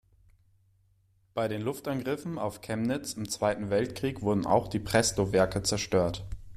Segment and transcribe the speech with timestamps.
[1.35, 6.25] Bei den Luftangriffen auf Chemnitz im Zweiten Weltkrieg wurden auch die Presto-Werke zerstört.